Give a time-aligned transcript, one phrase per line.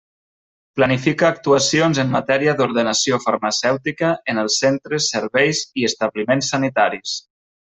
[0.77, 7.17] Planifica actuacions en matèria d'ordenació farmacèutica en els centres, serveis i establiments sanitaris.